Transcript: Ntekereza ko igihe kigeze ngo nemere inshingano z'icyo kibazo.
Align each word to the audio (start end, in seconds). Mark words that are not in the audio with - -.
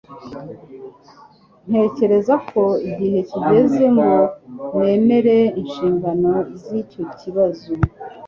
Ntekereza 1.69 2.35
ko 2.49 2.63
igihe 2.89 3.19
kigeze 3.29 3.83
ngo 3.95 4.11
nemere 4.83 5.37
inshingano 5.61 6.31
z'icyo 6.61 7.03
kibazo. 7.19 7.69